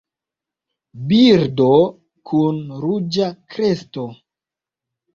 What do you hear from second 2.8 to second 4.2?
ruĝa kresto.